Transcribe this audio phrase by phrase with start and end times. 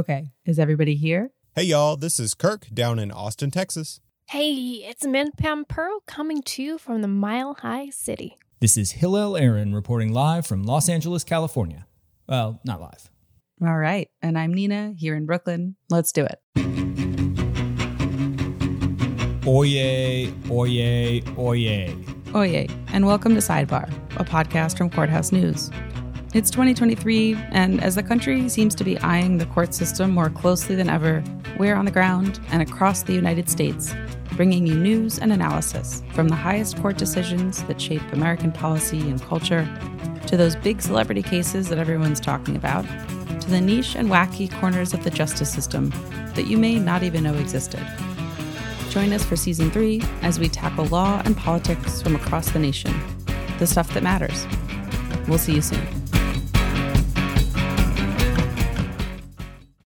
[0.00, 1.30] Okay, is everybody here?
[1.54, 4.00] Hey, y'all, this is Kirk down in Austin, Texas.
[4.30, 8.38] Hey, it's Min Pampuro coming to you from the Mile High City.
[8.60, 11.86] This is Hillel Aron reporting live from Los Angeles, California.
[12.26, 13.10] Well, not live.
[13.62, 15.76] All right, and I'm Nina here in Brooklyn.
[15.90, 16.38] Let's do it.
[19.44, 22.04] Oyez, oyez, oyez.
[22.32, 25.70] Oyez, and welcome to Sidebar, a podcast from Courthouse News.
[26.32, 30.76] It's 2023, and as the country seems to be eyeing the court system more closely
[30.76, 31.24] than ever,
[31.58, 33.92] we're on the ground and across the United States,
[34.36, 39.20] bringing you news and analysis from the highest court decisions that shape American policy and
[39.22, 39.68] culture,
[40.28, 42.84] to those big celebrity cases that everyone's talking about,
[43.40, 45.90] to the niche and wacky corners of the justice system
[46.36, 47.84] that you may not even know existed.
[48.90, 52.94] Join us for season three as we tackle law and politics from across the nation,
[53.58, 54.46] the stuff that matters.
[55.26, 56.00] We'll see you soon.